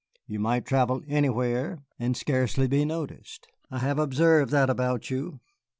[0.25, 5.41] You might travel anywhere and scarcely be noticed, I have observed that about you.